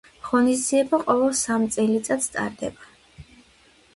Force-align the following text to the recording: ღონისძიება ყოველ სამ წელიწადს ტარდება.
ღონისძიება 0.27 0.99
ყოველ 1.01 1.35
სამ 1.41 1.67
წელიწადს 1.75 2.33
ტარდება. 2.37 2.89